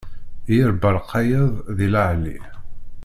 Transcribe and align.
I 0.51 0.53
iṛebba 0.59 0.89
lqayed 0.97 1.51
di 1.77 1.87
leɛli. 1.93 2.37